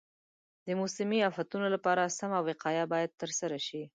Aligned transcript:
د 0.65 0.67
موسمي 0.79 1.19
افتونو 1.29 1.67
لپاره 1.75 2.13
سمه 2.19 2.39
وقایه 2.47 2.85
باید 2.93 3.17
ترسره 3.21 3.57
شي. 3.67 3.81